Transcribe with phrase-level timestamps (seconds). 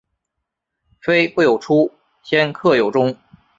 [1.03, 1.91] 靡不有初
[2.23, 3.15] 鲜克有终